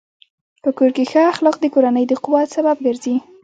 په 0.63 0.69
کور 0.77 0.89
کې 0.95 1.03
ښه 1.11 1.21
اخلاق 1.31 1.55
د 1.61 1.65
کورنۍ 1.73 2.05
د 2.07 2.13
قوت 2.23 2.47
سبب 2.55 2.77
ګرځي. 2.85 3.15